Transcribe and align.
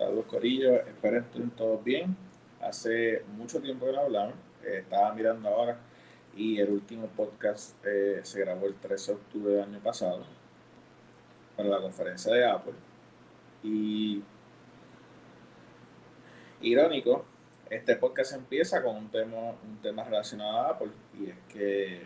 Saludos 0.00 0.24
Corillo, 0.28 0.76
espero 0.76 1.18
estén 1.18 1.50
todos 1.50 1.84
bien. 1.84 2.16
Hace 2.62 3.22
mucho 3.36 3.60
tiempo 3.60 3.84
que 3.84 3.92
no 3.92 4.00
hablamos, 4.00 4.34
eh, 4.64 4.78
estaba 4.78 5.12
mirando 5.12 5.46
ahora 5.46 5.76
y 6.34 6.58
el 6.58 6.70
último 6.70 7.06
podcast 7.08 7.76
eh, 7.84 8.20
se 8.22 8.40
grabó 8.40 8.64
el 8.64 8.76
13 8.76 9.12
de 9.12 9.18
octubre 9.18 9.52
del 9.52 9.64
año 9.64 9.78
pasado 9.80 10.24
para 11.54 11.68
la 11.68 11.82
conferencia 11.82 12.32
de 12.32 12.46
Apple. 12.46 12.72
Y 13.62 14.22
irónico, 16.62 17.26
este 17.68 17.94
podcast 17.96 18.32
empieza 18.32 18.82
con 18.82 18.96
un 18.96 19.10
tema, 19.10 19.50
un 19.50 19.82
tema 19.82 20.04
relacionado 20.04 20.60
a 20.60 20.70
Apple 20.70 20.92
y 21.20 21.28
es 21.28 21.36
que 21.46 21.96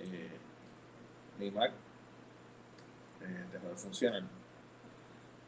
eh, 0.00 0.30
mi 1.38 1.50
Mac 1.50 1.72
dejó 3.50 3.66
de 3.66 3.76
funcionar 3.76 4.35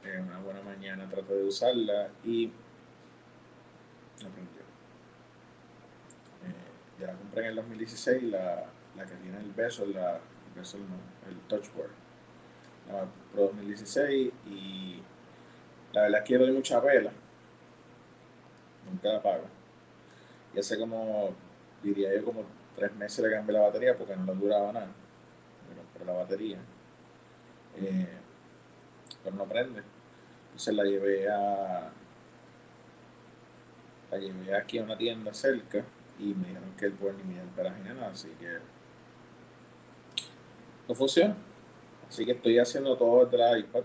una 0.04 0.38
buena 0.40 0.62
mañana 0.62 1.08
traté 1.08 1.34
de 1.34 1.44
usarla 1.44 2.08
y 2.24 2.46
no 4.22 4.28
prendió. 4.30 4.62
Eh, 6.44 7.00
ya 7.00 7.06
la 7.08 7.12
compré 7.14 7.42
en 7.42 7.48
el 7.48 7.56
2016, 7.56 8.22
la, 8.24 8.64
la 8.96 9.04
que 9.04 9.14
tiene 9.16 9.38
el 9.38 9.52
beso, 9.52 9.86
la, 9.86 10.16
el 10.16 10.54
beso 10.54 10.78
no, 10.78 11.30
el 11.30 11.36
touchboard. 11.48 11.90
La 12.88 13.04
Pro 13.32 13.48
2016 13.48 14.32
y 14.46 15.02
la 15.92 16.02
verdad 16.02 16.20
es 16.22 16.26
que 16.26 16.38
doy 16.38 16.52
mucha 16.52 16.80
vela. 16.80 17.12
Nunca 18.88 19.12
la 19.12 19.22
pago. 19.22 19.44
Y 20.54 20.58
hace 20.58 20.78
como, 20.78 21.34
diría 21.82 22.14
yo, 22.14 22.24
como 22.24 22.44
tres 22.74 22.94
meses 22.94 23.24
le 23.24 23.30
cambié 23.30 23.54
la 23.54 23.66
batería 23.66 23.96
porque 23.96 24.16
no 24.16 24.24
le 24.24 24.34
duraba 24.40 24.72
nada. 24.72 24.88
Pero 25.92 26.04
la 26.06 26.12
batería. 26.12 26.58
Eh, 27.76 28.08
no 29.34 29.44
prende 29.44 29.82
se 30.58 30.72
la 30.72 30.84
llevé 30.84 31.28
a. 31.28 31.90
La 34.10 34.18
llevé 34.18 34.56
aquí 34.56 34.78
a 34.78 34.82
una 34.82 34.96
tienda 34.96 35.32
cerca 35.32 35.84
y 36.18 36.34
me 36.34 36.48
dijeron 36.48 36.74
que 36.76 36.86
el 36.86 36.92
board 36.92 37.16
ni 37.18 37.34
me 37.34 37.40
para 37.56 37.70
nada, 37.78 38.08
así 38.08 38.28
que. 38.40 38.58
No 40.88 40.94
funciona. 40.94 41.36
Así 42.08 42.24
que 42.24 42.32
estoy 42.32 42.58
haciendo 42.58 42.96
todo 42.96 43.24
desde 43.24 43.38
la 43.38 43.58
iPad. 43.58 43.82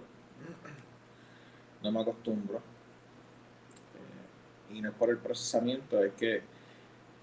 No 1.83 1.91
me 1.91 2.02
acostumbro. 2.02 2.59
Eh, 2.59 4.75
y 4.75 4.81
no 4.81 4.89
es 4.89 4.95
por 4.95 5.09
el 5.09 5.17
procesamiento, 5.17 6.02
es 6.02 6.13
que 6.13 6.38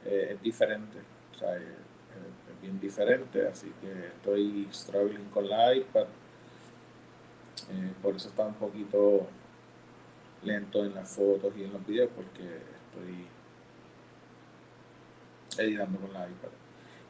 eh, 0.05 0.33
es 0.35 0.43
diferente. 0.43 0.99
O 1.33 1.39
sea, 1.39 1.57
es, 1.57 1.63
es 1.63 2.61
bien 2.61 2.79
diferente, 2.79 3.49
así 3.49 3.73
que 3.81 4.09
estoy 4.09 4.69
struggling 4.71 5.31
con 5.31 5.49
la 5.49 5.75
iPad. 5.75 6.07
Eh, 7.71 7.93
por 8.03 8.17
eso 8.17 8.29
está 8.29 8.45
un 8.45 8.55
poquito 8.55 9.29
lento 10.43 10.85
en 10.85 10.95
las 10.95 11.09
fotos 11.09 11.53
y 11.57 11.65
en 11.65 11.73
los 11.73 11.87
videos 11.87 12.11
porque 12.15 12.43
estoy 12.43 13.27
editando 15.59 16.01
con 16.01 16.13
la 16.13 16.29
iPad. 16.29 16.49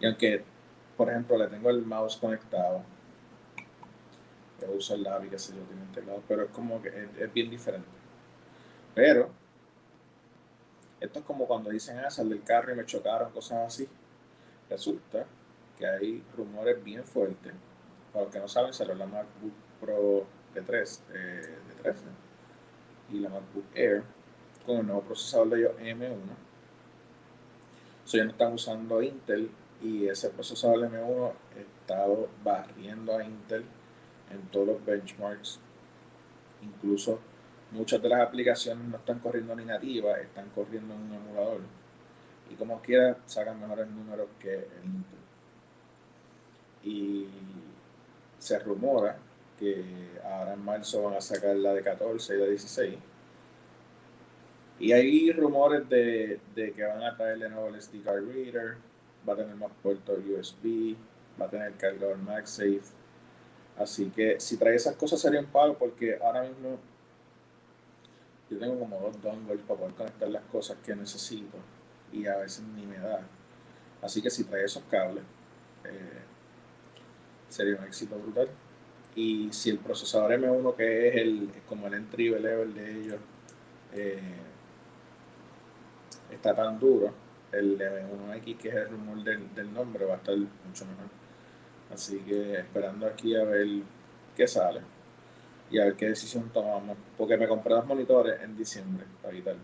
Y 0.00 0.06
aunque, 0.06 0.44
por 0.96 1.08
ejemplo, 1.08 1.38
le 1.38 1.46
tengo 1.48 1.70
el 1.70 1.84
mouse 1.84 2.16
conectado, 2.16 2.82
yo 4.60 4.72
uso 4.72 4.94
el 4.94 5.02
lápiz, 5.02 5.30
que 5.30 5.38
sé 5.38 5.54
yo, 5.54 5.62
tiene 5.62 6.20
pero 6.28 6.44
es 6.44 6.50
como 6.50 6.82
que 6.82 7.08
es, 7.18 7.32
bien 7.32 7.50
diferente. 7.50 7.88
Pero, 8.94 9.30
esto 11.00 11.20
es 11.20 11.24
como 11.24 11.46
cuando 11.46 11.70
dicen, 11.70 11.98
ah, 11.98 12.10
sal 12.10 12.28
del 12.28 12.42
carro 12.42 12.72
y 12.72 12.76
me 12.76 12.84
chocaron, 12.84 13.32
cosas 13.32 13.66
así. 13.66 13.88
Resulta 14.68 15.24
que 15.78 15.86
hay 15.86 16.22
rumores 16.36 16.82
bien 16.84 17.04
fuertes. 17.04 17.54
Para 18.12 18.24
los 18.26 18.34
que 18.34 18.40
no 18.40 18.48
saben, 18.48 18.72
salió 18.72 18.94
la 18.94 19.06
MacBook 19.06 19.52
Pro 19.80 20.26
de 20.54 20.62
3, 20.62 21.02
eh, 21.12 21.58
de 21.68 21.82
13 21.82 22.04
y 23.12 23.20
la 23.20 23.28
MacBook 23.28 23.64
Air 23.74 24.02
con 24.64 24.78
el 24.78 24.86
nuevo 24.86 25.02
procesador 25.02 25.50
de 25.50 25.58
ellos 25.60 25.72
M1. 25.80 26.16
So, 28.04 28.16
ya 28.16 28.24
no 28.24 28.30
están 28.30 28.52
usando 28.52 29.02
Intel 29.02 29.50
y 29.82 30.06
ese 30.08 30.30
procesador 30.30 30.80
M1 30.90 31.32
ha 31.32 31.60
estado 31.60 32.28
barriendo 32.42 33.16
a 33.16 33.24
Intel 33.24 33.64
en 34.30 34.40
todos 34.48 34.66
los 34.66 34.84
benchmarks. 34.84 35.60
Incluso 36.62 37.20
muchas 37.70 38.02
de 38.02 38.08
las 38.08 38.20
aplicaciones 38.20 38.86
no 38.86 38.96
están 38.96 39.18
corriendo 39.20 39.54
ni 39.54 39.64
nativas, 39.64 40.18
están 40.20 40.50
corriendo 40.50 40.94
en 40.94 41.00
un 41.00 41.14
emulador. 41.14 41.60
Y 42.50 42.54
como 42.54 42.80
quiera, 42.82 43.16
sacan 43.26 43.60
mejores 43.60 43.88
números 43.88 44.28
que 44.38 44.54
el 44.54 44.84
Intel. 44.84 45.20
Y 46.82 47.28
se 48.38 48.58
rumora 48.58 49.18
que 49.60 49.84
ahora 50.24 50.54
en 50.54 50.64
marzo 50.64 51.02
van 51.02 51.14
a 51.14 51.20
sacar 51.20 51.54
la 51.54 51.74
de 51.74 51.82
14 51.82 52.34
y 52.34 52.38
la 52.38 52.44
de 52.44 52.50
16. 52.50 52.98
Y 54.80 54.92
hay 54.92 55.30
rumores 55.32 55.86
de, 55.90 56.40
que 56.54 56.82
van 56.82 57.02
a 57.02 57.14
traerle 57.14 57.50
nuevo 57.50 57.68
el 57.68 57.80
SD 57.80 58.02
card 58.02 58.26
reader, 58.26 58.78
va 59.28 59.34
a 59.34 59.36
tener 59.36 59.54
más 59.54 59.70
puertos 59.82 60.18
USB, 60.18 60.96
va 61.38 61.44
a 61.44 61.50
tener 61.50 61.74
cargador 61.74 62.16
MagSafe. 62.16 62.80
Así 63.78 64.10
que 64.10 64.40
si 64.40 64.56
trae 64.56 64.74
esas 64.74 64.96
cosas 64.96 65.20
sería 65.20 65.40
un 65.40 65.46
palo 65.46 65.76
porque 65.78 66.18
ahora 66.22 66.42
mismo 66.42 66.78
yo 68.50 68.58
tengo 68.58 68.78
como 68.78 68.98
dos 68.98 69.22
dongles 69.22 69.60
para 69.62 69.80
poder 69.80 69.94
conectar 69.94 70.28
las 70.28 70.42
cosas 70.44 70.78
que 70.84 70.96
necesito 70.96 71.58
y 72.12 72.26
a 72.26 72.38
veces 72.38 72.62
ni 72.74 72.86
me 72.86 72.98
da. 72.98 73.20
Así 74.02 74.22
que 74.22 74.30
si 74.30 74.44
trae 74.44 74.64
esos 74.64 74.82
cables, 74.84 75.24
eh, 75.84 76.22
sería 77.48 77.76
un 77.76 77.84
éxito 77.84 78.18
brutal. 78.18 78.48
Y 79.16 79.52
si 79.52 79.70
el 79.70 79.78
procesador 79.78 80.32
M1, 80.32 80.76
que 80.76 81.08
es 81.08 81.16
el 81.16 81.50
como 81.68 81.86
el 81.88 81.94
entry 81.94 82.30
level 82.30 82.74
de 82.74 83.00
ellos, 83.00 83.20
eh, 83.92 84.20
está 86.30 86.54
tan 86.54 86.78
duro, 86.78 87.12
el 87.52 87.78
M1X, 87.78 88.56
que 88.56 88.68
es 88.68 88.74
el 88.74 88.88
rumor 88.88 89.22
del, 89.24 89.72
nombre, 89.72 90.04
va 90.04 90.14
a 90.14 90.16
estar 90.18 90.36
mucho 90.36 90.84
mejor. 90.86 91.06
Así 91.92 92.18
que 92.20 92.54
esperando 92.54 93.06
aquí 93.06 93.34
a 93.34 93.42
ver 93.44 93.66
qué 94.36 94.46
sale 94.46 94.80
y 95.70 95.78
a 95.80 95.86
ver 95.86 95.96
qué 95.96 96.08
decisión 96.08 96.50
tomamos. 96.50 96.96
Porque 97.18 97.36
me 97.36 97.48
compré 97.48 97.74
dos 97.74 97.86
monitores 97.86 98.40
en 98.42 98.56
diciembre 98.56 99.04
para 99.20 99.34
quitar. 99.34 99.56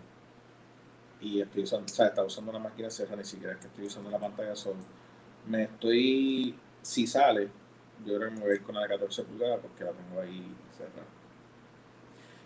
Y 1.21 1.41
estoy 1.41 1.63
usando, 1.63 1.85
o 1.85 1.95
sea, 1.95 2.07
estaba 2.07 2.27
usando 2.27 2.51
una 2.51 2.59
máquina 2.59 2.89
cerrada, 2.89 3.17
ni 3.17 3.25
siquiera 3.25 3.53
es 3.53 3.59
que 3.59 3.67
estoy 3.67 3.85
usando 3.85 4.09
la 4.09 4.19
pantalla 4.19 4.55
solo. 4.55 4.79
Me 5.47 5.63
estoy, 5.63 6.55
si 6.81 7.07
sale, 7.07 7.49
yo 8.05 8.17
creo 8.17 8.31
me 8.31 8.39
voy 8.39 8.51
a 8.51 8.55
ir 8.55 8.61
con 8.61 8.75
la 8.75 8.81
de 8.81 8.87
14 8.89 9.23
pulgadas 9.23 9.59
porque 9.61 9.83
la 9.83 9.91
tengo 9.91 10.21
ahí 10.21 10.55
cerrada. 10.77 11.07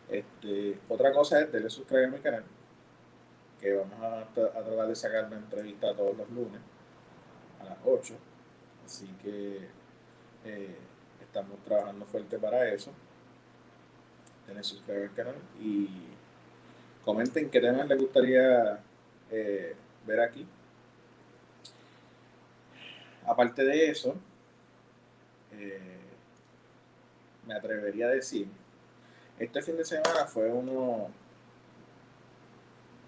Este, 0.10 0.80
otra 0.90 1.14
cosa 1.14 1.42
es, 1.42 1.52
denle 1.52 1.70
suscribir 1.70 2.08
a 2.08 2.12
mi 2.12 2.20
canal, 2.20 2.44
que 3.60 3.74
vamos 3.74 4.00
a, 4.02 4.26
tratar 4.34 4.88
de 4.88 4.96
sacar 4.96 5.26
una 5.26 5.38
entrevista 5.38 5.96
todos 5.96 6.18
los 6.18 6.30
lunes 6.32 6.60
a 7.60 7.66
las 7.66 7.78
8. 7.86 8.14
Así 8.86 9.08
que 9.24 9.68
eh, 10.44 10.76
estamos 11.22 11.60
trabajando 11.64 12.06
fuerte 12.06 12.38
para 12.38 12.68
eso. 12.70 12.92
Denle 14.48 14.64
suscribir 14.64 15.04
al 15.04 15.14
canal 15.14 15.36
y 15.62 15.88
comenten 17.06 17.50
qué 17.50 17.62
temas 17.62 17.88
les 17.88 18.00
gustaría 18.00 18.80
eh, 19.30 19.76
ver 20.06 20.20
aquí. 20.20 20.46
Aparte 23.26 23.64
de 23.64 23.90
eso, 23.90 24.16
eh, 25.54 26.00
me 27.46 27.56
atrevería 27.56 28.08
a 28.08 28.10
decir, 28.10 28.48
este 29.40 29.62
fin 29.62 29.78
de 29.78 29.86
semana 29.86 30.26
fue 30.26 30.52
uno 30.52 31.06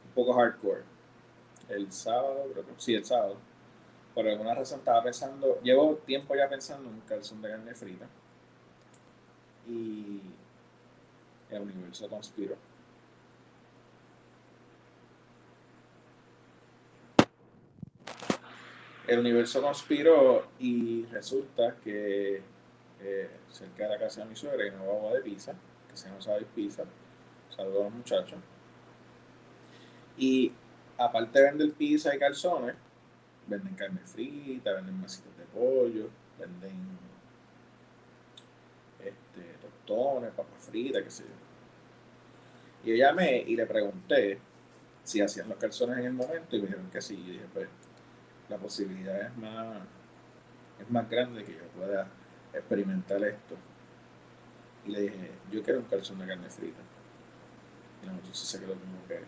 un 0.05 0.13
poco 0.15 0.33
hardcore. 0.33 0.83
El 1.69 1.91
sábado, 1.91 2.47
creo 2.51 2.65
que 2.65 2.71
sí, 2.77 2.95
el 2.95 3.05
sábado. 3.05 3.37
Por 4.13 4.27
alguna 4.27 4.53
razón 4.53 4.79
estaba 4.79 5.03
pensando, 5.03 5.59
llevo 5.61 5.95
tiempo 6.05 6.35
ya 6.35 6.47
pensando 6.49 6.89
en 6.89 6.95
un 6.95 7.01
calzón 7.01 7.41
de 7.41 7.49
carne 7.49 7.73
frita. 7.73 8.07
Y 9.67 10.21
el 11.49 11.61
universo 11.61 12.09
conspiró. 12.09 12.55
El 19.07 19.19
universo 19.19 19.61
conspiró 19.61 20.47
y 20.59 21.05
resulta 21.05 21.75
que 21.83 22.41
eh, 23.01 23.29
cerca 23.49 23.83
de 23.83 23.89
la 23.89 23.99
casa 23.99 24.21
de 24.21 24.29
mi 24.29 24.35
suegra 24.35 24.63
hay 24.63 24.69
una 24.69 24.83
agua 24.83 25.13
de 25.13 25.21
pizza, 25.21 25.53
que 25.89 25.97
se 25.97 26.07
llama 26.07 26.21
Sabes 26.21 26.45
Pizza. 26.55 26.83
Saludos 27.49 27.81
a 27.81 27.83
los 27.83 27.93
muchachos. 27.93 28.39
Y 30.17 30.51
aparte 30.97 31.39
de 31.39 31.45
vender 31.45 31.73
pizza 31.73 32.15
y 32.15 32.19
calzones, 32.19 32.75
venden 33.47 33.75
carne 33.75 33.99
frita, 34.05 34.73
venden 34.73 35.01
masitas 35.01 35.37
de 35.37 35.43
pollo, 35.45 36.09
venden 36.39 36.97
este, 38.99 39.41
tostones, 39.61 40.31
papas 40.31 40.61
fritas, 40.61 41.03
qué 41.03 41.11
sé 41.11 41.23
yo. 41.23 41.29
Y 42.85 42.89
yo 42.91 43.05
llamé 43.05 43.43
y 43.45 43.55
le 43.55 43.65
pregunté 43.65 44.39
si 45.03 45.21
hacían 45.21 45.49
los 45.49 45.57
calzones 45.57 45.97
en 45.97 46.05
el 46.05 46.13
momento 46.13 46.55
y 46.55 46.61
me 46.61 46.67
dijeron 46.67 46.89
que 46.89 47.01
sí. 47.01 47.15
Y 47.15 47.31
dije, 47.31 47.45
pues 47.53 47.67
la 48.49 48.57
posibilidad 48.57 49.21
es 49.21 49.37
más, 49.37 49.77
es 50.79 50.89
más 50.89 51.09
grande 51.09 51.43
que 51.43 51.53
yo 51.53 51.63
pueda 51.75 52.07
experimentar 52.53 53.23
esto. 53.23 53.55
Y 54.85 54.91
le 54.91 55.01
dije, 55.01 55.31
yo 55.51 55.63
quiero 55.63 55.79
un 55.79 55.85
calzón 55.85 56.19
de 56.19 56.27
carne 56.27 56.49
frita. 56.49 56.81
Y 58.01 58.05
la 58.05 58.13
muchacha 58.13 58.33
se 58.33 58.59
quedó 58.59 58.73
como 58.73 59.07
que 59.07 59.19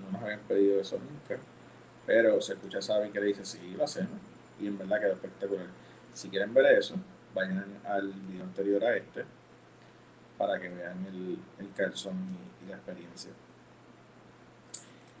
no 0.00 0.12
nos 0.12 0.22
habían 0.22 0.40
pedido 0.40 0.80
eso 0.80 0.98
nunca. 0.98 1.42
Pero 2.06 2.40
se 2.40 2.54
escucha 2.54 2.80
Sabi 2.80 3.10
que 3.10 3.20
le 3.20 3.26
dice, 3.26 3.44
sí, 3.44 3.74
lo 3.76 3.84
hacemos. 3.84 4.18
Y 4.60 4.66
en 4.66 4.78
verdad 4.78 5.00
quedó 5.00 5.12
espectacular. 5.12 5.66
Si 6.14 6.28
quieren 6.28 6.52
ver 6.54 6.66
eso, 6.78 6.96
vayan 7.34 7.80
al 7.84 8.12
video 8.12 8.44
anterior 8.44 8.84
a 8.84 8.96
este 8.96 9.24
para 10.38 10.58
que 10.58 10.68
vean 10.68 11.06
el, 11.06 11.38
el 11.58 11.72
calzón 11.72 12.16
y, 12.64 12.68
la 12.68 12.76
experiencia. 12.76 13.32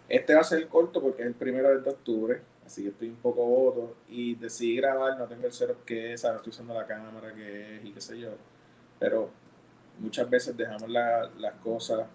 Este 0.08 0.34
va 0.34 0.40
a 0.40 0.44
ser 0.44 0.66
corto 0.68 1.00
porque 1.00 1.22
es 1.22 1.28
el 1.28 1.34
primero 1.34 1.80
de 1.80 1.90
octubre, 1.90 2.40
así 2.72 2.84
que 2.84 2.88
estoy 2.88 3.10
un 3.10 3.16
poco 3.16 3.44
voto 3.44 3.96
y 4.08 4.34
decidí 4.34 4.76
grabar, 4.76 5.18
no 5.18 5.26
tengo 5.26 5.46
el 5.46 5.52
setup 5.52 5.84
que 5.84 6.14
es, 6.14 6.24
ahora 6.24 6.38
estoy 6.38 6.52
usando 6.52 6.72
la 6.72 6.86
cámara 6.86 7.34
que 7.34 7.76
es 7.76 7.84
y 7.84 7.92
qué 7.92 8.00
sé 8.00 8.18
yo, 8.18 8.30
pero 8.98 9.28
muchas 9.98 10.28
veces 10.30 10.56
dejamos 10.56 10.88
las 10.88 11.54
cosas 11.62 12.06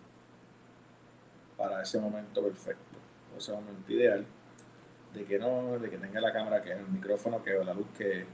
para 1.56 1.84
ese 1.84 2.00
momento 2.00 2.42
perfecto, 2.42 2.98
ese 3.38 3.52
momento 3.52 3.94
ideal, 3.94 4.26
de 5.14 5.26
que 5.26 5.38
no, 5.38 5.78
de 5.78 5.92
que 5.92 5.98
tenga 6.00 6.20
la 6.20 6.34
cámara 6.34 6.64
que 6.64 6.72
es 6.72 6.80
el 6.80 6.88
micrófono 6.88 7.44
que 7.44 7.56
o 7.56 7.64
la 7.64 7.76
luz 7.76 7.88
que 7.96 8.26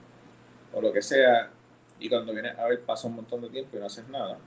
o 0.72 0.82
lo 0.82 0.94
que 0.94 1.02
sea, 1.02 1.52
y 2.00 2.08
cuando 2.08 2.32
viene 2.32 2.52
a 2.52 2.68
ver 2.68 2.80
pasa 2.84 3.10
un 3.10 3.18
montón 3.18 3.42
de 3.42 3.50
tiempo 3.50 3.76
y 3.76 3.82
no 3.82 3.88
haces 3.88 4.08
nada. 4.08 4.38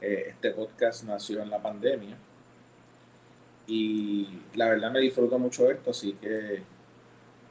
Eh, 0.00 0.26
este 0.28 0.52
podcast 0.52 1.02
nació 1.02 1.42
en 1.42 1.50
la 1.50 1.60
pandemia 1.60 2.16
y 3.70 4.26
la 4.54 4.68
verdad 4.68 4.90
me 4.90 4.98
disfruto 4.98 5.38
mucho 5.38 5.70
esto, 5.70 5.90
así 5.90 6.14
que 6.14 6.56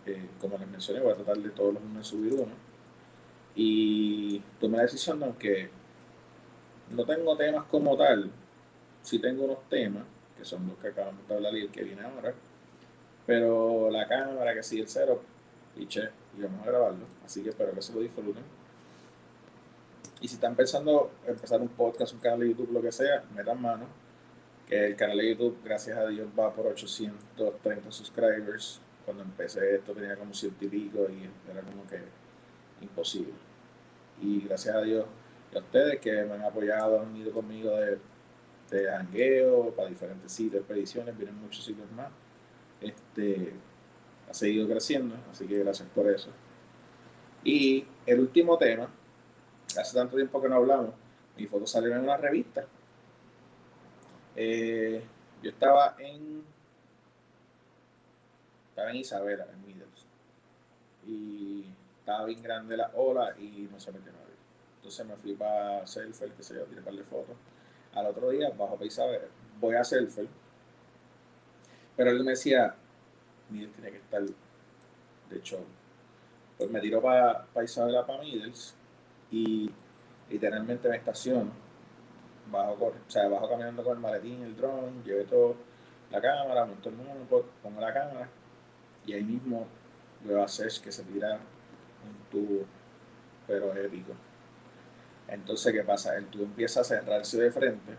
eh, 0.05 0.29
como 0.41 0.57
les 0.57 0.67
mencioné 0.67 0.99
voy 0.99 1.13
a 1.13 1.15
tratar 1.15 1.37
de 1.37 1.49
todos 1.51 1.75
los 1.75 1.81
lunes 1.81 2.05
subir 2.05 2.33
uno. 2.33 2.51
Y 3.55 4.39
tomé 4.59 4.77
la 4.77 4.83
decisión 4.83 5.17
de 5.19 5.25
aunque 5.25 5.69
no 6.91 7.05
tengo 7.05 7.37
temas 7.37 7.63
como 7.67 7.95
tal, 7.95 8.29
sí 9.01 9.19
tengo 9.19 9.45
unos 9.45 9.69
temas, 9.69 10.03
que 10.37 10.43
son 10.43 10.67
los 10.67 10.77
que 10.79 10.89
acabamos 10.89 11.25
de 11.25 11.35
hablar 11.35 11.55
y 11.55 11.61
el 11.61 11.69
que 11.69 11.83
viene 11.83 12.01
ahora, 12.01 12.33
pero 13.25 13.89
la 13.89 14.05
cámara, 14.05 14.53
que 14.53 14.63
sigue 14.63 14.81
el 14.81 14.89
cero, 14.89 15.21
y 15.77 15.87
che, 15.87 16.09
y 16.37 16.41
vamos 16.41 16.63
a 16.63 16.69
grabarlo, 16.69 17.05
así 17.25 17.41
que 17.41 17.49
espero 17.49 17.71
que 17.71 17.81
se 17.81 17.93
lo 17.93 18.01
disfruten. 18.01 18.43
Y 20.19 20.27
si 20.27 20.35
están 20.35 20.53
pensando 20.53 21.11
empezar 21.25 21.61
un 21.61 21.69
podcast, 21.69 22.11
un 22.13 22.19
canal 22.19 22.41
de 22.41 22.49
YouTube, 22.49 22.73
lo 22.73 22.81
que 22.81 22.91
sea, 22.91 23.23
metan 23.33 23.61
mano. 23.61 24.08
El 24.69 24.95
canal 24.95 25.17
de 25.17 25.29
YouTube, 25.29 25.57
gracias 25.63 25.97
a 25.97 26.05
Dios, 26.05 26.27
va 26.37 26.53
por 26.53 26.67
830 26.67 27.91
subscribers. 27.91 28.79
Cuando 29.03 29.23
empecé 29.23 29.75
esto 29.75 29.93
tenía 29.93 30.15
como 30.15 30.31
ciento 30.31 30.63
y 30.65 30.67
pico 30.67 31.07
y 31.09 31.27
era 31.49 31.61
como 31.61 31.87
que 31.87 31.99
imposible. 32.81 33.33
Y 34.21 34.41
gracias 34.41 34.75
a 34.75 34.81
Dios 34.81 35.07
y 35.51 35.57
a 35.57 35.59
ustedes 35.61 35.99
que 35.99 36.11
me 36.23 36.35
han 36.35 36.43
apoyado, 36.43 37.01
han 37.01 37.15
ido 37.17 37.31
conmigo 37.31 37.71
de, 37.71 37.97
de 38.69 38.91
hangueo 38.91 39.71
para 39.71 39.89
diferentes 39.89 40.31
sitios, 40.31 40.61
expediciones, 40.61 41.17
vienen 41.17 41.41
muchos 41.41 41.65
sitios 41.65 41.89
más. 41.93 42.11
Este, 42.79 43.53
ha 44.29 44.33
seguido 44.35 44.67
creciendo, 44.67 45.15
así 45.31 45.47
que 45.47 45.57
gracias 45.57 45.89
por 45.95 46.07
eso. 46.07 46.29
Y 47.43 47.87
el 48.05 48.19
último 48.19 48.55
tema 48.59 48.87
hace 49.75 49.97
tanto 49.97 50.15
tiempo 50.15 50.39
que 50.39 50.49
no 50.49 50.57
hablamos, 50.57 50.91
mi 51.35 51.47
foto 51.47 51.65
salió 51.65 51.95
en 51.95 52.01
una 52.01 52.17
revista. 52.17 52.67
Eh, 54.41 55.03
yo 55.43 55.49
estaba 55.49 55.97
en 55.99 56.45
estaba 58.69 58.91
en 58.91 58.95
Isabela, 58.95 59.45
en 59.51 59.65
Middles. 59.67 60.05
Y 61.05 61.65
estaba 61.99 62.23
bien 62.25 62.41
grande 62.41 62.77
la 62.77 62.89
ola 62.95 63.35
y 63.37 63.67
no 63.69 63.77
se 63.81 63.91
metió 63.91 64.13
nadie. 64.13 64.35
Entonces 64.77 65.05
me 65.05 65.17
fui 65.17 65.33
para 65.33 65.85
Selfie, 65.85 66.31
que 66.37 66.43
se 66.43 66.55
yo, 66.55 66.63
tiré 66.63 66.81
par 66.81 66.93
de 66.93 67.03
fotos. 67.03 67.35
Al 67.93 68.05
otro 68.05 68.29
día 68.29 68.49
bajo 68.51 68.75
para 68.75 68.85
Isabela, 68.85 69.25
voy 69.59 69.75
a 69.75 69.83
Selfie. 69.83 70.29
Pero 71.97 72.11
él 72.11 72.23
me 72.23 72.31
decía, 72.31 72.73
Middles 73.49 73.73
tiene 73.73 73.91
que 73.91 73.97
estar 73.97 74.21
de 74.21 75.37
hecho 75.37 75.59
Pues 76.57 76.71
me 76.71 76.79
tiró 76.79 77.01
para 77.01 77.45
Isabela, 77.61 78.05
para 78.07 78.23
Middles 78.23 78.73
y 79.31 79.69
literalmente 80.29 80.87
me 80.87 80.95
estaciono, 80.95 81.51
bajo, 82.51 82.85
o 82.85 82.93
sea, 83.07 83.27
bajo 83.27 83.49
caminando 83.49 83.83
con 83.83 83.97
el 83.97 83.99
maletín, 83.99 84.43
el 84.43 84.55
dron, 84.55 85.03
llevé 85.03 85.23
todo, 85.25 85.55
la 86.11 86.21
cámara, 86.21 86.65
monto 86.65 86.89
el 86.89 86.95
mundo, 86.95 87.49
pongo 87.61 87.81
la 87.81 87.93
cámara 87.93 88.29
y 89.05 89.13
ahí 89.13 89.23
mismo 89.23 89.67
veo 90.23 90.43
a 90.43 90.47
Sesh 90.47 90.81
que 90.81 90.91
se 90.91 91.03
tira 91.03 91.35
un 91.35 92.31
tubo, 92.31 92.65
pero 93.47 93.73
épico. 93.75 94.13
Entonces, 95.27 95.73
¿qué 95.73 95.83
pasa? 95.83 96.15
El 96.17 96.25
tubo 96.27 96.43
empieza 96.43 96.81
a 96.81 96.83
cerrarse 96.83 97.39
de 97.39 97.51
frente 97.51 97.93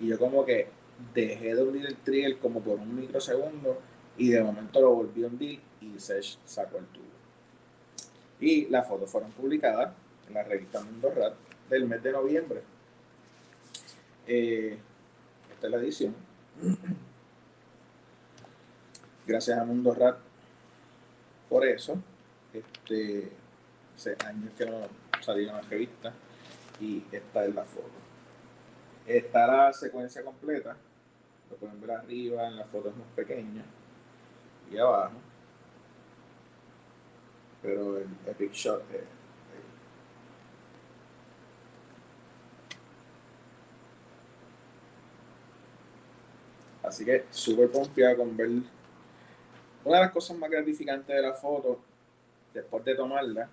y 0.00 0.08
yo 0.08 0.18
como 0.18 0.44
que 0.44 0.68
dejé 1.14 1.54
de 1.54 1.62
hundir 1.62 1.86
el 1.86 1.96
trigger 1.96 2.38
como 2.38 2.60
por 2.60 2.78
un 2.78 2.94
microsegundo 2.94 3.80
y 4.16 4.30
de 4.30 4.42
momento 4.42 4.80
lo 4.80 4.94
volví 4.94 5.24
a 5.24 5.28
hundir 5.28 5.60
y 5.80 5.98
Sesh 5.98 6.38
sacó 6.44 6.78
el 6.78 6.86
tubo. 6.86 7.04
Y 8.40 8.66
las 8.66 8.86
fotos 8.86 9.10
fueron 9.10 9.32
publicadas 9.32 9.92
en 10.28 10.34
la 10.34 10.42
revista 10.42 10.80
Mundo 10.80 11.10
Rat 11.14 11.34
del 11.70 11.86
mes 11.86 12.02
de 12.02 12.12
noviembre. 12.12 12.62
Eh, 14.30 14.78
esta 15.50 15.66
es 15.66 15.72
la 15.72 15.78
edición. 15.78 16.14
Gracias 19.26 19.58
a 19.58 19.64
Mundo 19.64 19.94
Rat 19.94 20.18
por 21.48 21.66
eso. 21.66 21.96
Este, 22.52 23.32
hace 23.96 24.16
años 24.26 24.52
que 24.58 24.66
no 24.66 24.80
salía 25.22 25.52
una 25.52 25.62
revista 25.62 26.12
y 26.78 27.02
esta 27.10 27.46
es 27.46 27.54
la 27.54 27.64
foto. 27.64 27.88
Está 29.06 29.46
la 29.46 29.72
secuencia 29.72 30.22
completa. 30.22 30.76
Lo 31.50 31.56
pueden 31.56 31.80
ver 31.80 31.92
arriba, 31.92 32.48
en 32.48 32.56
la 32.56 32.66
foto 32.66 32.90
es 32.90 32.96
más 32.96 33.08
pequeña. 33.16 33.64
Y 34.70 34.76
abajo. 34.76 35.16
Pero 37.62 37.96
el 37.96 38.08
epic 38.26 38.52
shot 38.52 38.82
es 38.92 39.17
Así 46.88 47.04
que 47.04 47.26
súper 47.30 47.70
confiado 47.70 48.16
con 48.16 48.34
ver. 48.34 48.48
Una 48.48 49.98
de 49.98 50.04
las 50.04 50.10
cosas 50.10 50.38
más 50.38 50.50
gratificantes 50.50 51.14
de 51.14 51.20
la 51.20 51.34
foto, 51.34 51.78
después 52.54 52.82
de 52.84 52.94
tomarla, 52.94 53.48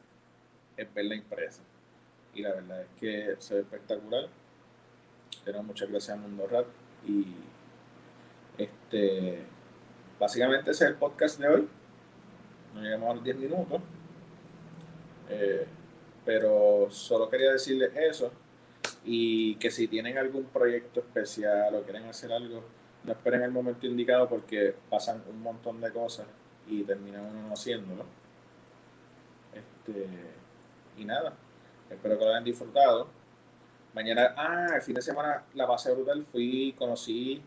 es 0.78 0.94
ver 0.94 1.06
la 1.06 1.16
impresa. 1.16 1.62
Y 2.34 2.42
la 2.42 2.54
verdad 2.54 2.82
es 2.84 2.88
que 2.98 3.36
se 3.40 3.56
ve 3.56 3.60
espectacular. 3.62 4.28
Tenemos 5.44 5.68
muchas 5.68 5.90
gracias 5.90 6.18
a 6.18 6.22
Mundo 6.22 6.48
Rat. 6.48 6.66
Y 7.06 7.36
este 8.58 9.44
básicamente 10.18 10.72
ese 10.72 10.86
es 10.86 10.92
el 10.92 10.96
podcast 10.96 11.38
de 11.38 11.50
hoy. 11.50 11.68
Nos 12.74 12.84
llegamos 12.84 13.10
a 13.10 13.14
los 13.16 13.24
10 13.24 13.36
minutos. 13.36 13.82
Eh, 15.30 15.68
pero 16.24 16.88
solo 16.90 17.30
quería 17.30 17.52
decirles 17.52 17.92
eso. 17.96 18.32
Y 19.04 19.56
que 19.56 19.72
si 19.72 19.90
tienen 19.90 20.18
algún 20.18 20.46
proyecto 20.46 21.02
especial 21.02 21.76
o 21.76 21.84
quieren 21.84 22.06
hacer 22.06 22.32
algo 22.32 22.64
no 23.06 23.12
esperen 23.12 23.44
el 23.44 23.52
momento 23.52 23.86
indicado 23.86 24.28
porque 24.28 24.76
pasan 24.90 25.24
un 25.30 25.42
montón 25.42 25.80
de 25.80 25.92
cosas 25.92 26.26
y 26.68 26.84
termina 26.84 27.22
uno 27.22 27.54
haciéndolo. 27.54 28.06
Este, 29.54 30.08
y 30.98 31.06
nada, 31.06 31.34
espero 31.90 32.18
que 32.18 32.26
lo 32.26 32.32
hayan 32.32 32.44
disfrutado. 32.44 33.08
Mañana, 33.94 34.34
ah, 34.36 34.68
el 34.76 34.82
fin 34.82 34.96
de 34.96 35.02
semana 35.02 35.44
la 35.54 35.68
pasé 35.68 35.94
brutal, 35.94 36.24
fui, 36.24 36.74
conocí 36.78 37.42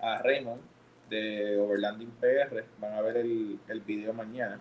a 0.00 0.22
Raymond 0.22 0.62
de 1.10 1.58
Overlanding 1.58 2.12
PR, 2.12 2.64
van 2.78 2.94
a 2.94 3.00
ver 3.02 3.18
el, 3.18 3.58
el 3.68 3.80
video 3.80 4.12
mañana. 4.12 4.58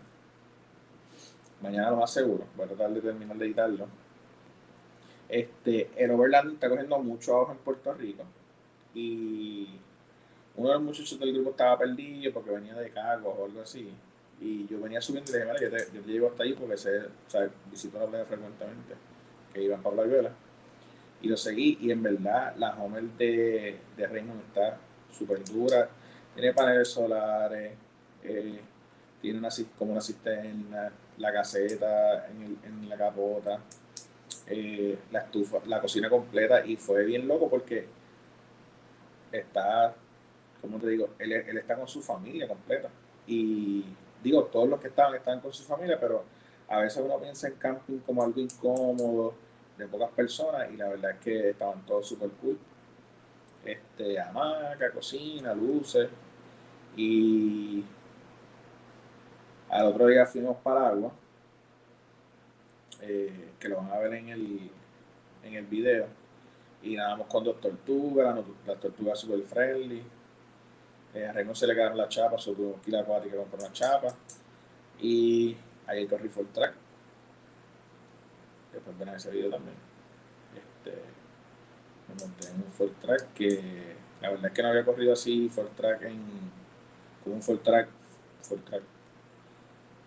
Mañana 1.61 1.91
lo 1.91 1.97
más 1.97 2.11
seguro, 2.11 2.45
voy 2.55 2.65
a 2.65 2.69
tratar 2.69 2.91
de 2.91 3.01
terminar 3.01 3.37
de 3.37 3.45
editarlo. 3.45 3.87
Este, 5.29 5.91
el 5.95 6.11
Overlanding 6.11 6.55
está 6.55 6.69
cogiendo 6.69 6.97
mucho 6.99 7.35
abajo 7.35 7.51
en 7.51 7.57
Puerto 7.59 7.93
Rico 7.93 8.23
y 8.95 9.79
uno 10.59 10.67
de 10.67 10.73
los 10.75 10.83
muchachos 10.83 11.17
del 11.17 11.33
grupo 11.33 11.51
estaba 11.51 11.79
perdido 11.79 12.33
porque 12.33 12.51
venía 12.51 12.75
de 12.75 12.91
Cagos 12.91 13.33
o 13.37 13.45
algo 13.45 13.61
así. 13.61 13.89
Y 14.41 14.67
yo 14.67 14.81
venía 14.81 14.99
subiendo 14.99 15.31
y 15.31 15.33
le 15.33 15.39
dije, 15.39 15.53
mira, 15.53 15.85
yo 15.93 16.03
te, 16.03 16.13
yo 16.13 16.27
hasta 16.27 16.43
ahí 16.43 16.53
porque 16.53 16.77
sé, 16.77 16.97
o 16.99 17.29
sea, 17.29 17.49
visito 17.71 17.97
la 17.97 18.07
playa 18.07 18.25
frecuentemente, 18.25 18.93
que 19.53 19.63
iban 19.63 19.81
para 19.81 20.03
Vela. 20.03 20.31
Y 21.21 21.29
lo 21.29 21.37
seguí 21.37 21.77
y 21.79 21.91
en 21.91 22.03
verdad 22.03 22.55
la 22.57 22.75
Homer 22.75 23.03
de, 23.03 23.79
de 23.95 24.07
Raymond 24.07 24.41
está 24.47 24.77
súper 25.17 25.45
dura. 25.45 25.89
Tiene 26.35 26.53
paneles 26.53 26.89
solares, 26.89 27.71
eh, 28.23 28.59
tiene 29.21 29.39
una, 29.39 29.49
como 29.77 29.93
una 29.93 30.01
cisterna, 30.01 30.91
la 31.19 31.31
caseta 31.31 32.27
en, 32.27 32.57
en 32.65 32.89
la 32.89 32.97
capota, 32.97 33.61
eh, 34.47 34.97
la 35.11 35.19
estufa, 35.19 35.59
la 35.67 35.79
cocina 35.79 36.09
completa 36.09 36.65
y 36.65 36.75
fue 36.75 37.05
bien 37.05 37.29
loco 37.29 37.49
porque 37.49 37.87
está 39.31 39.95
como 40.61 40.77
te 40.77 40.87
digo, 40.87 41.09
él, 41.19 41.33
está 41.33 41.75
con 41.75 41.87
su 41.87 42.01
familia 42.01 42.47
completa. 42.47 42.89
Y 43.27 43.85
digo, 44.23 44.45
todos 44.45 44.69
los 44.69 44.79
que 44.79 44.87
estaban 44.87 45.15
estaban 45.15 45.39
con 45.39 45.53
su 45.53 45.63
familia, 45.63 45.99
pero 45.99 46.23
a 46.67 46.79
veces 46.79 47.03
uno 47.03 47.17
piensa 47.19 47.47
en 47.47 47.55
camping 47.55 47.99
como 47.99 48.23
algo 48.23 48.39
incómodo, 48.39 49.33
de 49.77 49.87
pocas 49.87 50.09
personas, 50.11 50.69
y 50.71 50.77
la 50.77 50.89
verdad 50.89 51.11
es 51.11 51.19
que 51.19 51.49
estaban 51.51 51.85
todos 51.85 52.07
súper 52.07 52.29
cool. 52.41 52.57
este, 53.65 54.19
hamaca, 54.19 54.91
cocina, 54.91 55.53
luces. 55.53 56.09
Y 56.97 57.83
al 59.69 59.85
otro 59.85 60.07
día 60.07 60.25
fuimos 60.25 60.57
para 60.57 60.89
agua, 60.89 61.11
eh, 63.01 63.51
que 63.59 63.69
lo 63.69 63.77
van 63.77 63.91
a 63.91 63.99
ver 63.99 64.13
en 64.15 64.29
el, 64.29 64.69
en 65.43 65.53
el 65.53 65.65
video. 65.65 66.07
Y 66.81 66.95
nadamos 66.95 67.27
con 67.27 67.43
dos 67.43 67.59
tortugas, 67.61 68.37
las 68.65 68.79
tortugas 68.79 69.19
super 69.19 69.41
friendly. 69.43 70.03
Eh, 71.13 71.27
a 71.27 71.33
Reno 71.33 71.55
se 71.55 71.65
le 71.65 71.73
quedaron 71.73 71.97
las 71.97 72.09
chapas, 72.09 72.41
sobre 72.41 72.63
un 72.63 72.79
kilo 72.81 72.99
acuático 72.99 73.43
con 73.45 73.59
una 73.59 73.71
chapa. 73.71 74.15
Y 75.01 75.55
ahí 75.87 76.05
corrí 76.07 76.29
full 76.29 76.47
track. 76.53 76.73
Después 78.73 78.97
ven 78.97 79.09
a 79.09 79.15
ese 79.15 79.31
video 79.31 79.49
también. 79.49 79.75
Este, 80.55 81.01
me 82.07 82.15
monté 82.15 82.49
en 82.49 82.55
un 82.55 82.71
full 82.71 82.91
track 83.01 83.33
que 83.33 83.95
la 84.21 84.29
verdad 84.29 84.47
es 84.47 84.51
que 84.53 84.61
no 84.61 84.69
había 84.69 84.85
corrido 84.85 85.13
así 85.13 85.49
full 85.49 85.67
track 85.75 86.03
en, 86.03 86.21
con 87.23 87.33
un 87.33 87.41
full 87.41 87.57
track, 87.57 87.87
full 88.41 88.59
track. 88.59 88.83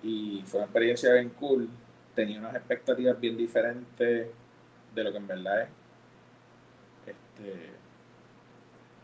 Y 0.03 0.43
fue 0.47 0.59
una 0.59 0.67
experiencia 0.67 1.13
bien 1.15 1.31
cool. 1.31 1.69
Tenía 2.15 2.39
unas 2.39 2.55
expectativas 2.55 3.19
bien 3.19 3.37
diferentes 3.37 4.29
de 4.95 5.05
lo 5.05 5.11
que 5.11 5.19
en 5.19 5.27
verdad 5.27 5.63
es. 5.63 5.69
Este, 7.07 7.82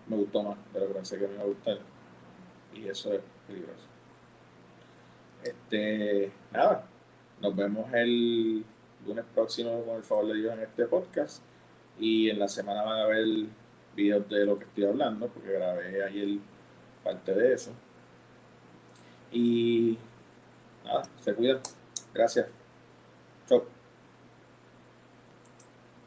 me 0.09 0.17
gustó 0.17 0.43
más 0.43 0.57
de 0.73 0.81
lo 0.81 0.89
que 0.89 0.95
pensé 0.95 1.19
que 1.19 1.27
me 1.27 1.35
iba 1.35 1.43
a 1.43 1.47
gustar. 1.47 1.79
Y 2.75 2.89
eso 2.89 3.13
es 3.13 3.21
peligroso. 3.47 3.85
Este, 5.43 6.33
nada, 6.53 6.87
nos 7.41 7.55
vemos 7.55 7.93
el 7.93 8.65
lunes 9.07 9.25
próximo 9.35 9.83
con 9.85 9.97
el 9.97 10.03
favor 10.03 10.27
de 10.29 10.35
Dios 10.35 10.55
en 10.55 10.63
este 10.63 10.87
podcast. 10.87 11.43
Y 11.99 12.31
en 12.31 12.39
la 12.39 12.49
semana 12.49 12.83
van 12.83 13.01
a 13.01 13.07
ver 13.07 13.27
videos 13.95 14.29
de 14.29 14.47
lo 14.47 14.59
que 14.59 14.65
estoy 14.65 14.85
hablando, 14.85 15.29
porque 15.29 15.53
grabé 15.53 16.05
ayer 16.05 16.39
parte 17.03 17.35
de 17.35 17.55
eso. 17.55 17.73
Y 19.33 19.99
nada, 20.85 21.03
se 21.21 21.35
cuidan. 21.35 21.61
Gracias. 22.15 22.58